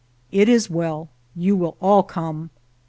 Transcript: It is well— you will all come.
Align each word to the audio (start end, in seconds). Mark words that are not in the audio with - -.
It 0.31 0.49
is 0.49 0.67
well— 0.67 1.09
you 1.35 1.55
will 1.55 1.77
all 1.79 2.01
come. 2.01 2.49